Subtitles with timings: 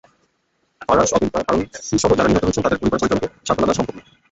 [0.81, 4.05] ফারাজ, অবিন্তা, তারুশিসহ যাঁরা নিহত হয়েছেন, তাঁদের পরিবার-পরিজনকে সান্ত্বনা দেওয়া সম্ভব নয়।